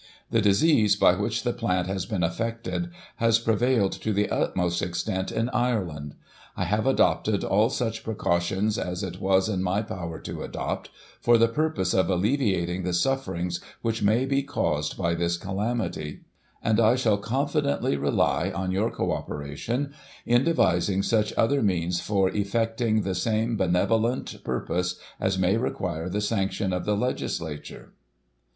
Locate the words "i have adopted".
6.57-7.43